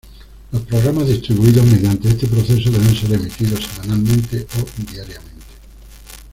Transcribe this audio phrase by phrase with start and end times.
[0.51, 5.29] Los programas distribuidos mediante este proceso deben ser emitidos semanalmente o diariamente.